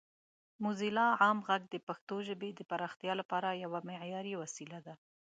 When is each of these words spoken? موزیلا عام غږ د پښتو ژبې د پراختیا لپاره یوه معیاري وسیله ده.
موزیلا 0.63 1.07
عام 1.21 1.37
غږ 1.47 1.61
د 1.69 1.75
پښتو 1.87 2.15
ژبې 2.27 2.49
د 2.55 2.61
پراختیا 2.71 3.13
لپاره 3.21 3.59
یوه 3.63 3.79
معیاري 3.87 4.33
وسیله 4.41 4.79
ده. 4.85 4.93